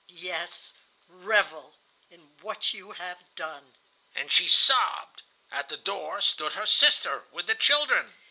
[0.07, 0.73] "'Yes,
[1.07, 1.75] revel
[2.09, 3.75] in what you have done.'
[4.15, 5.21] "And she sobbed.
[5.51, 8.15] "At the door stood her sister with the children.